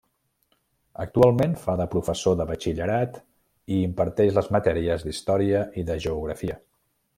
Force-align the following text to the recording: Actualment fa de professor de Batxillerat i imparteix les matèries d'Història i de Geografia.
Actualment 1.03 1.53
fa 1.65 1.75
de 1.81 1.85
professor 1.91 2.39
de 2.39 2.47
Batxillerat 2.53 3.19
i 3.75 3.77
imparteix 3.89 4.33
les 4.39 4.51
matèries 4.57 5.07
d'Història 5.11 5.63
i 5.83 5.85
de 5.93 6.01
Geografia. 6.09 6.61